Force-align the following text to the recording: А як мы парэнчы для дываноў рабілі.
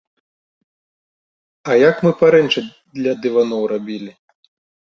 А 1.69 1.77
як 1.89 1.95
мы 2.07 2.11
парэнчы 2.23 2.65
для 2.99 3.13
дываноў 3.27 3.63
рабілі. 3.75 4.11